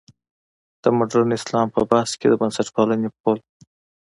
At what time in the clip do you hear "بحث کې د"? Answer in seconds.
1.91-2.33